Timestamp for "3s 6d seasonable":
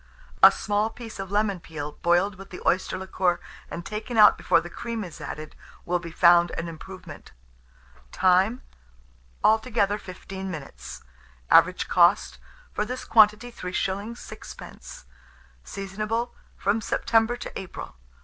13.51-16.33